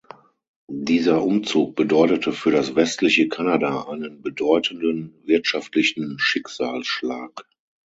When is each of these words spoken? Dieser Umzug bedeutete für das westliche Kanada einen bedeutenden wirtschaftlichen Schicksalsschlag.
Dieser 0.81 1.21
Umzug 1.21 1.75
bedeutete 1.75 2.31
für 2.33 2.49
das 2.49 2.73
westliche 2.75 3.27
Kanada 3.29 3.83
einen 3.83 4.23
bedeutenden 4.23 5.13
wirtschaftlichen 5.27 6.17
Schicksalsschlag. 6.17 7.47